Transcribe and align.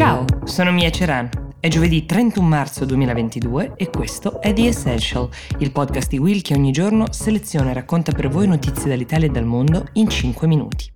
Ciao, 0.00 0.24
sono 0.44 0.72
Mia 0.72 0.88
Ceran. 0.88 1.28
È 1.60 1.68
giovedì 1.68 2.06
31 2.06 2.48
marzo 2.48 2.86
2022 2.86 3.74
e 3.76 3.90
questo 3.90 4.40
è 4.40 4.54
The 4.54 4.68
Essential, 4.68 5.28
il 5.58 5.72
podcast 5.72 6.08
di 6.08 6.16
Will 6.16 6.40
che 6.40 6.54
ogni 6.54 6.72
giorno 6.72 7.12
seleziona 7.12 7.68
e 7.68 7.74
racconta 7.74 8.10
per 8.10 8.30
voi 8.30 8.46
notizie 8.46 8.88
dall'Italia 8.88 9.26
e 9.28 9.30
dal 9.30 9.44
mondo 9.44 9.84
in 9.92 10.08
5 10.08 10.46
minuti. 10.46 10.90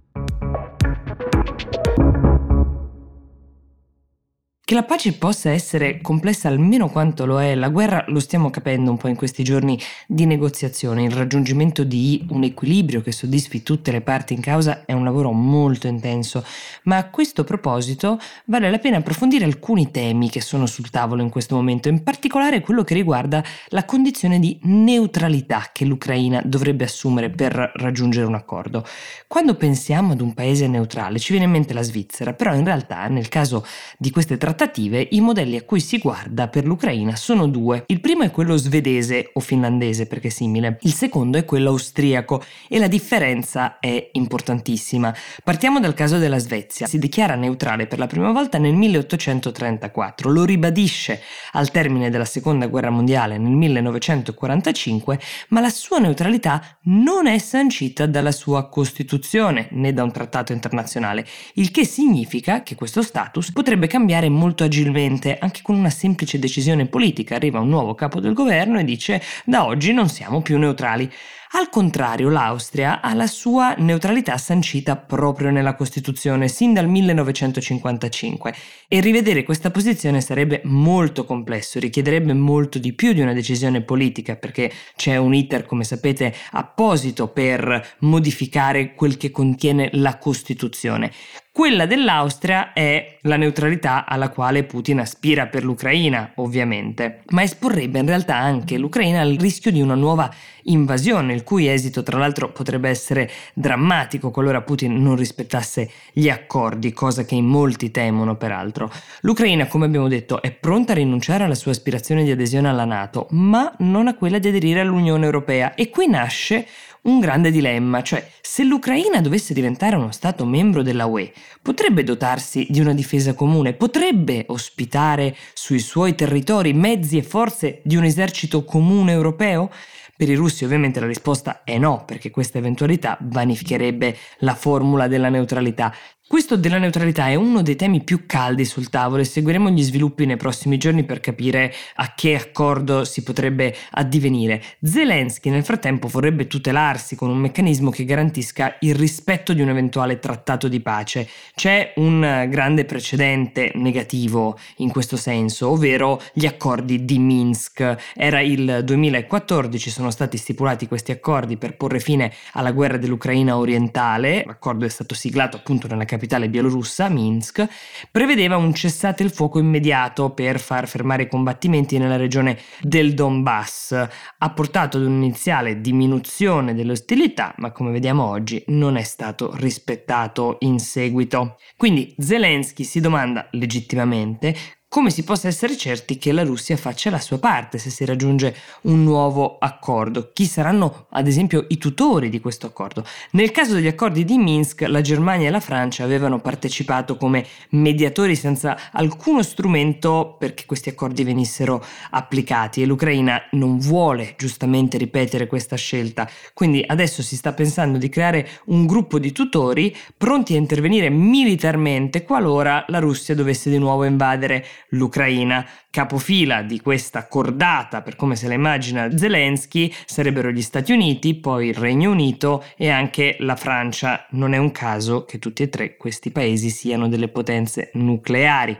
Che 4.75 4.81
la 4.81 4.87
pace 4.87 5.13
possa 5.13 5.51
essere 5.51 6.01
complessa 6.01 6.49
almeno 6.49 6.89
quanto 6.89 7.27
lo 7.27 7.41
è 7.41 7.55
la 7.55 7.69
guerra 7.69 8.05
lo 8.09 8.19
stiamo 8.19 8.51
capendo 8.51 8.91
un 8.91 8.97
po' 8.97 9.07
in 9.07 9.15
questi 9.15 9.45
giorni 9.45 9.81
di 10.09 10.27
negoziazione. 10.27 11.05
Il 11.05 11.13
raggiungimento 11.13 11.85
di 11.85 12.27
un 12.31 12.43
equilibrio 12.43 13.01
che 13.01 13.13
soddisfi 13.13 13.63
tutte 13.63 13.93
le 13.93 14.01
parti 14.01 14.35
in 14.35 14.41
causa 14.41 14.85
è 14.85 14.93
un 14.93 15.05
lavoro 15.05 15.31
molto 15.31 15.87
intenso, 15.87 16.45
ma 16.85 16.97
a 16.97 17.09
questo 17.09 17.45
proposito 17.45 18.19
vale 18.47 18.69
la 18.69 18.79
pena 18.79 18.97
approfondire 18.97 19.45
alcuni 19.45 19.93
temi 19.93 20.29
che 20.29 20.41
sono 20.41 20.67
sul 20.67 20.91
tavolo 20.91 21.23
in 21.23 21.31
questo 21.31 21.55
momento, 21.55 21.89
in 21.89 22.03
particolare 22.03 22.61
quello 22.61 22.83
che 22.83 22.95
riguarda 22.95 23.45
la 23.69 23.85
condizione 23.85 24.41
di 24.41 24.59
neutralità 24.63 25.69
che 25.73 25.85
l'Ucraina 25.85 26.43
dovrebbe 26.45 26.83
assumere 26.83 27.31
per 27.31 27.71
raggiungere 27.77 28.27
un 28.27 28.35
accordo. 28.35 28.85
Quando 29.29 29.55
pensiamo 29.55 30.15
ad 30.15 30.21
un 30.21 30.35
paese 30.35 30.67
neutrale 30.67 31.21
ci 31.21 31.31
viene 31.31 31.47
in 31.47 31.53
mente 31.53 31.75
la 31.75 31.83
Svizzera, 31.83 32.33
però 32.33 32.53
in 32.57 32.65
realtà 32.65 33.07
nel 33.07 33.29
caso 33.29 33.65
di 33.97 34.11
queste 34.11 34.37
trattative 34.37 34.63
trattative 34.65 35.09
i 35.11 35.21
modelli 35.21 35.57
a 35.57 35.63
cui 35.63 35.81
si 35.81 35.99
guarda 35.99 36.49
per 36.49 36.65
l'Ucraina 36.65 37.17
sono 37.17 37.47
due. 37.47 37.85
Il 37.89 38.01
primo 38.01 38.23
è 38.23 38.31
quello 38.31 38.57
svedese 38.57 39.31
o 39.35 39.41
finlandese 39.41 40.07
perché 40.07 40.29
è 40.29 40.31
simile, 40.31 40.79
il 40.83 40.95
secondo 40.95 41.37
è 41.37 41.45
quello 41.45 41.71
austriaco 41.71 42.43
e 42.69 42.79
la 42.79 42.87
differenza 42.87 43.79
è 43.79 44.09
importantissima. 44.13 45.15
Partiamo 45.43 45.81
dal 45.81 45.93
caso 45.93 46.17
della 46.17 46.39
Svezia. 46.39 46.87
Si 46.87 46.99
dichiara 46.99 47.35
neutrale 47.35 47.87
per 47.87 47.99
la 47.99 48.07
prima 48.07 48.33
volta 48.33 48.57
nel 48.57 48.75
1834, 48.75 50.31
lo 50.31 50.45
ribadisce 50.45 51.21
al 51.53 51.71
termine 51.71 52.09
della 52.09 52.25
seconda 52.25 52.67
guerra 52.67 52.91
mondiale 52.91 53.37
nel 53.37 53.53
1945, 53.53 55.21
ma 55.49 55.61
la 55.61 55.71
sua 55.71 55.99
neutralità 55.99 56.79
non 56.85 57.27
è 57.27 57.37
sancita 57.39 58.07
dalla 58.07 58.33
sua 58.33 58.69
Costituzione 58.69 59.69
né 59.73 59.93
da 59.93 60.03
un 60.03 60.13
trattato 60.13 60.53
internazionale, 60.53 61.27
il 61.55 61.71
che 61.71 61.85
significa 61.85 62.63
che 62.63 62.75
questo 62.75 63.03
status 63.03 63.53
potrebbe 63.53 63.87
cambiare 63.87 64.29
molto 64.31 64.44
molto 64.45 64.65
agilmente, 64.65 65.39
anche 65.39 65.61
con 65.63 65.75
una 65.75 65.89
semplice 65.89 66.39
decisione 66.39 66.85
politica. 66.85 67.35
Arriva 67.35 67.61
un 67.61 67.69
nuovo 67.71 67.95
capo 67.95 68.21
del 68.21 68.35
governo 68.35 68.79
e 68.79 68.85
dice 68.85 69.23
da 69.47 69.65
oggi 69.65 69.93
non 69.95 70.11
siamo 70.11 70.43
più 70.43 70.59
neutrali. 70.59 71.11
Al 71.57 71.69
contrario, 71.69 72.31
l'Austria 72.31 73.01
ha 73.01 73.15
la 73.15 73.29
sua 73.29 73.77
neutralità 73.79 74.37
sancita 74.39 74.97
proprio 74.97 75.53
nella 75.53 75.77
Costituzione 75.77 76.49
sin 76.49 76.73
dal 76.73 76.89
1955 76.89 78.53
e 78.89 79.01
rivedere 79.01 79.45
questa 79.45 79.71
posizione 79.71 80.21
sarebbe 80.21 80.63
molto 80.65 81.25
complesso, 81.25 81.79
richiederebbe 81.79 82.33
molto 82.33 82.81
di 82.81 82.93
più 82.93 83.13
di 83.13 83.21
una 83.21 83.33
decisione 83.33 83.83
politica 83.83 84.35
perché 84.35 84.73
c'è 84.97 85.15
un 85.17 85.33
iter, 85.33 85.65
come 85.65 85.85
sapete, 85.85 86.35
apposito 86.51 87.29
per 87.29 87.95
modificare 88.01 88.95
quel 88.95 89.17
che 89.17 89.31
contiene 89.31 89.91
la 89.93 90.19
Costituzione. 90.19 91.13
Quella 91.57 91.87
dell'Austria 91.87 92.73
è 92.73 93.19
la 93.21 93.37
neutralità 93.37 94.07
alla 94.07 94.31
quale 94.31 94.65
Putin 94.65 94.99
aspira 94.99 95.47
per 95.47 95.63
l'Ucraina, 95.63 96.33
ovviamente, 96.35 97.23
ma 97.29 97.45
esporrebbe 97.45 98.01
in 98.01 98.07
realtà 98.07 98.35
anche 98.35 98.77
l'Ucraina 98.77 99.21
al 99.21 99.37
rischio 99.37 99.71
di 99.71 99.81
una 99.81 99.95
nuova 99.95 100.29
invasione, 100.65 101.33
il 101.45 101.51
cui 101.51 101.69
esito 101.69 102.03
tra 102.03 102.19
l'altro 102.19 102.51
potrebbe 102.51 102.89
essere 102.89 103.31
drammatico 103.53 104.31
qualora 104.31 104.63
Putin 104.63 105.01
non 105.03 105.15
rispettasse 105.15 105.91
gli 106.11 106.31
accordi, 106.31 106.95
cosa 106.95 107.25
che 107.25 107.35
in 107.35 107.45
molti 107.45 107.91
temono 107.91 108.37
peraltro. 108.37 108.91
L'Ucraina, 109.21 109.67
come 109.67 109.85
abbiamo 109.85 110.09
detto, 110.09 110.41
è 110.41 110.51
pronta 110.53 110.93
a 110.93 110.97
rinunciare 110.97 111.45
alla 111.45 111.55
sua 111.55 111.73
aspirazione 111.73 112.25
di 112.25 112.31
adesione 112.31 112.71
alla 112.71 112.87
Nato, 112.87 113.27
ma 113.33 113.71
non 113.81 114.09
a 114.09 114.15
quella 114.15 114.39
di 114.39 114.49
aderire 114.49 114.81
all'Unione 114.81 115.27
Europea 115.27 115.75
e 115.75 115.91
qui 115.91 116.09
nasce 116.09 116.67
un 117.03 117.21
grande 117.21 117.51
dilemma, 117.51 118.03
cioè 118.03 118.27
se 118.41 118.65
l'Ucraina 118.65 119.21
dovesse 119.21 119.53
diventare 119.53 119.97
uno 119.97 120.11
Stato 120.11 120.47
membro 120.47 120.83
della 120.83 121.05
UE, 121.05 121.31
potrebbe 121.61 122.03
dotarsi 122.03 122.67
di 122.71 122.81
una 122.81 122.95
difesa 122.95 123.35
comune, 123.35 123.75
potrebbe 123.75 124.45
ospitare 124.49 125.37
sui 125.53 125.81
suoi 125.81 126.15
territori 126.15 126.73
mezzi 126.73 127.19
e 127.19 127.23
forze 127.23 127.81
di 127.85 127.97
un 127.97 128.05
esercito 128.05 128.65
comune 128.65 129.13
europeo? 129.13 129.71
Per 130.17 130.29
i 130.29 130.35
russi 130.35 130.65
ovviamente 130.65 131.01
la 131.01 131.07
risposta 131.07 131.65
è 131.65 131.77
no, 131.77 132.05
perché 132.05 132.31
questa 132.31 132.59
eventualità 132.59 133.19
vanificherebbe 133.21 134.17
la 134.39 134.55
formula 134.55 135.09
della 135.09 135.29
neutralità. 135.29 135.93
Questo 136.27 136.57
della 136.57 136.79
neutralità 136.79 137.29
è 137.29 137.35
uno 137.35 137.61
dei 137.61 137.77
temi 137.77 138.03
più 138.03 138.25
caldi 138.25 138.65
sul 138.65 138.89
tavolo 138.89 139.21
e 139.21 139.27
seguiremo 139.27 139.69
gli 139.69 139.83
sviluppi 139.83 140.25
nei 140.25 140.39
prossimi 140.39 140.79
giorni 140.79 141.05
per 141.05 141.21
capire 141.21 141.73
a 141.97 142.15
che 142.15 142.35
accordo 142.35 143.05
si 143.05 143.23
potrebbe 143.23 143.77
addivenire. 143.91 144.63
Zelensky 144.83 145.51
nel 145.51 145.65
frattempo 145.65 146.09
vorrebbe 146.09 146.47
tutelarsi 146.47 147.15
con 147.15 147.29
un 147.29 147.37
meccanismo 147.37 147.91
che 147.91 148.07
garantisca 148.07 148.77
il 148.81 148.95
rispetto 148.95 149.53
di 149.53 149.61
un 149.61 149.69
eventuale 149.69 150.19
trattato 150.19 150.67
di 150.67 150.81
pace. 150.81 151.29
C'è 151.55 151.93
un 151.97 152.47
grande 152.49 152.87
precedente 152.87 153.73
negativo 153.75 154.59
in 154.79 154.89
questo 154.89 155.19
senso, 155.19 155.69
ovvero 155.69 156.21
gli 156.33 156.47
accordi 156.47 157.05
di 157.05 157.19
Minsk. 157.19 158.13
Era 158.15 158.41
il 158.41 158.81
2014, 158.83 159.91
sono 159.91 160.11
stati 160.11 160.39
stipulati 160.39 160.89
questi 160.89 161.13
accordi 161.13 161.59
per 161.59 161.77
porre 161.77 162.01
fine 162.01 162.33
alla 162.53 162.73
guerra 162.73 162.97
dell'Ucraina 162.97 163.59
orientale. 163.59 164.43
L'accordo 164.47 164.87
è 164.87 164.91
stato 164.91 165.15
siglato 165.15 165.59
appunto 165.59 165.87
nella 165.87 166.07
capitale 166.15 166.49
bielorussa, 166.49 167.09
Minsk, 167.09 167.67
prevedeva 168.11 168.57
un 168.57 168.73
cessate 168.73 169.23
il 169.25 169.33
fuoco 169.33 169.59
immediato 169.59 170.31
per 170.31 170.61
far 170.61 170.87
fermare 170.87 171.25
i 171.25 171.29
combattimenti 171.29 171.99
nella 171.99 172.17
regione 172.17 172.59
del 172.81 173.15
Donbass. 173.15 173.93
Ha 174.39 174.51
portato 174.51 174.97
ad 174.97 175.05
un'iniziale 175.05 175.81
diminuzione 175.81 176.75
delle 176.75 176.93
ostilità, 176.93 177.55
ma 177.59 177.73
come 177.73 177.91
vediamo 177.91 178.25
oggi 178.25 178.63
non 178.69 178.97
è 178.97 179.03
stato 179.03 179.55
rispettato 179.57 180.57
in 180.61 180.79
seguito. 180.79 181.57
Quindi 181.77 182.15
Zelensky 182.19 182.85
si 182.85 183.01
domanda 183.01 183.49
legittimamente 183.51 184.55
come 184.95 185.11
si 185.11 185.25
possa 185.25 185.49
essere 185.49 185.77
certi 185.77 186.19
che 186.19 186.31
la 186.31 186.45
Russia 186.45 186.77
faccia 186.77 187.11
la 187.11 187.19
sua 187.19 187.41
parte 187.41 187.79
se 187.79 187.91
si 187.91 188.05
raggiunge 188.05 188.55
un 188.83 189.03
nuovo 189.03 189.59
accordo. 189.59 190.31
Chi 190.33 190.47
saranno 190.47 191.07
ad 191.09 191.27
esempio 191.27 191.65
i 191.71 191.79
tutori 191.79 192.29
di 192.29 192.39
questo 192.39 192.67
accordo? 192.67 193.05
Nel 193.33 193.51
caso 193.51 193.75
degli 193.75 193.89
accordi 193.89 194.25
di 194.25 194.39
Minsk, 194.39 194.83
la 194.83 195.01
Germania 195.01 195.49
e 195.49 195.51
la 195.51 195.59
Francia 195.59 196.05
avevano 196.05 196.39
partecipato 196.39 197.17
come 197.17 197.45
mediatori 197.71 198.37
senza 198.37 198.93
alcuno 198.93 199.43
strumento 199.43 200.37
perché 200.39 200.65
questi 200.65 200.91
accordi 200.91 201.25
venissero 201.25 201.85
applicati 202.11 202.81
e 202.81 202.87
l'Ucraina 202.87 203.49
non 203.51 203.81
vuole 203.81 204.37
giustamente 204.39 204.97
ripetere 204.97 205.49
questa 205.49 205.75
scelta. 205.75 206.31
Quindi 206.53 206.85
adesso 206.87 207.21
si 207.21 207.35
sta 207.35 207.53
pensando 207.53 207.99
di 207.99 208.09
creare 208.09 208.49
un 208.67 208.87
gruppo 208.87 209.19
di 209.19 209.33
tutori 209.33 209.93
pronti 210.17 210.55
a 210.55 210.59
intervenire 210.59 211.11
militarmente 211.11 212.23
qualora 212.23 212.85
la 212.87 213.01
Russia 213.01 213.35
dovesse 213.35 213.71
di 213.71 213.79
nuovo 213.79 214.05
invadere 214.05 214.65
l'Ucraina. 214.95 215.67
Capofila 215.91 216.63
di 216.63 216.81
questa 216.81 217.29
cordata, 217.29 218.03
per 218.03 218.17
come 218.17 218.35
se 218.35 218.49
la 218.49 218.55
immagina 218.55 219.17
Zelensky, 219.17 219.93
sarebbero 220.07 220.51
gli 220.51 220.63
Stati 220.63 220.93
Uniti, 220.93 221.35
poi 221.35 221.69
il 221.69 221.75
Regno 221.75 222.11
Unito 222.11 222.65
e 222.77 222.89
anche 222.89 223.37
la 223.41 223.55
Francia. 223.55 224.27
Non 224.31 224.55
è 224.55 224.59
un 224.59 224.73
caso 224.73 225.25
che 225.25 225.39
tutti 225.39 225.63
e 225.63 225.69
tre 225.69 225.97
questi 225.97 226.31
paesi 226.31 226.71
siano 226.71 227.09
delle 227.09 227.29
potenze 227.29 227.91
nucleari. 227.95 228.77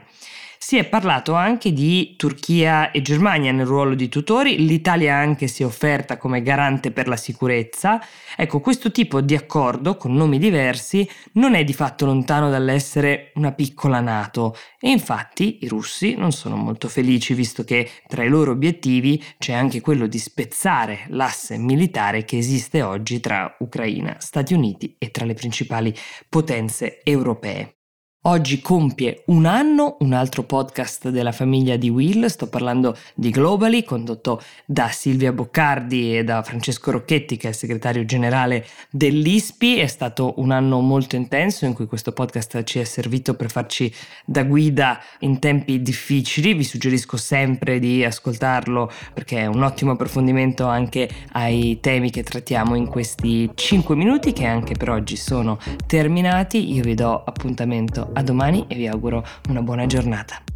Si 0.67 0.77
è 0.77 0.83
parlato 0.83 1.35
anche 1.35 1.71
di 1.71 2.15
Turchia 2.17 2.89
e 2.89 3.03
Germania 3.03 3.51
nel 3.51 3.67
ruolo 3.67 3.93
di 3.93 4.09
tutori, 4.09 4.65
l'Italia 4.65 5.15
anche 5.15 5.47
si 5.47 5.61
è 5.61 5.65
offerta 5.67 6.17
come 6.17 6.41
garante 6.41 6.89
per 6.89 7.07
la 7.07 7.17
sicurezza. 7.17 8.01
Ecco, 8.35 8.61
questo 8.61 8.89
tipo 8.89 9.21
di 9.21 9.35
accordo 9.35 9.95
con 9.95 10.15
nomi 10.15 10.39
diversi 10.39 11.07
non 11.33 11.53
è 11.53 11.63
di 11.63 11.71
fatto 11.71 12.07
lontano 12.07 12.49
dall'essere 12.49 13.31
una 13.35 13.51
piccola 13.51 13.99
Nato 13.99 14.57
e 14.79 14.89
infatti 14.89 15.59
i 15.61 15.67
russi 15.67 16.15
non 16.15 16.31
sono 16.31 16.55
molto 16.55 16.87
felici 16.87 17.35
visto 17.35 17.63
che 17.63 17.87
tra 18.07 18.23
i 18.23 18.27
loro 18.27 18.49
obiettivi 18.49 19.23
c'è 19.37 19.53
anche 19.53 19.81
quello 19.81 20.07
di 20.07 20.17
spezzare 20.17 21.01
l'asse 21.09 21.59
militare 21.59 22.25
che 22.25 22.39
esiste 22.39 22.81
oggi 22.81 23.19
tra 23.19 23.55
Ucraina, 23.59 24.15
Stati 24.17 24.55
Uniti 24.55 24.95
e 24.97 25.11
tra 25.11 25.25
le 25.25 25.35
principali 25.35 25.93
potenze 26.27 27.03
europee. 27.03 27.75
Oggi 28.27 28.59
compie 28.59 29.21
un 29.27 29.45
anno 29.45 29.97
un 29.99 30.11
altro 30.11 30.41
podcast 30.41 31.09
della 31.09 31.31
famiglia 31.31 31.75
di 31.75 31.89
Will, 31.89 32.25
sto 32.25 32.47
parlando 32.47 32.97
di 33.13 33.29
Globally, 33.29 33.83
condotto 33.83 34.41
da 34.65 34.87
Silvia 34.87 35.31
Boccardi 35.31 36.17
e 36.17 36.23
da 36.23 36.41
Francesco 36.41 36.89
Rocchetti, 36.89 37.37
che 37.37 37.45
è 37.45 37.49
il 37.51 37.55
segretario 37.55 38.03
generale 38.03 38.65
dell'ISPI. 38.89 39.77
È 39.77 39.85
stato 39.85 40.33
un 40.37 40.49
anno 40.49 40.79
molto 40.79 41.15
intenso 41.15 41.65
in 41.65 41.75
cui 41.75 41.85
questo 41.85 42.13
podcast 42.13 42.63
ci 42.63 42.79
è 42.79 42.83
servito 42.83 43.35
per 43.35 43.51
farci 43.51 43.93
da 44.25 44.43
guida 44.43 44.99
in 45.19 45.37
tempi 45.37 45.83
difficili. 45.83 46.55
Vi 46.55 46.63
suggerisco 46.63 47.17
sempre 47.17 47.77
di 47.77 48.03
ascoltarlo 48.03 48.91
perché 49.13 49.41
è 49.41 49.45
un 49.45 49.61
ottimo 49.61 49.91
approfondimento 49.91 50.65
anche 50.65 51.07
ai 51.33 51.79
temi 51.79 52.09
che 52.09 52.23
trattiamo 52.23 52.73
in 52.73 52.87
questi 52.87 53.51
5 53.53 53.95
minuti 53.95 54.33
che 54.33 54.45
anche 54.45 54.73
per 54.73 54.89
oggi 54.89 55.15
sono 55.15 55.59
terminati. 55.85 56.73
Io 56.73 56.81
vi 56.81 56.95
do 56.95 57.23
appuntamento 57.23 58.13
A 58.17 58.23
domani 58.23 58.65
e 58.69 58.75
vi 58.75 58.87
auguro 58.87 59.25
una 59.49 59.61
buona 59.61 59.85
giornata. 59.87 60.54